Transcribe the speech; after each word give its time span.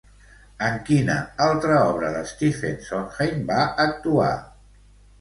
En 0.67 0.79
quina 0.87 1.17
altra 1.49 1.77
obra 1.91 2.11
de 2.17 2.25
Stephen 2.33 2.83
Sondheim 2.91 3.49
va 3.55 3.63
actuar? 3.89 4.37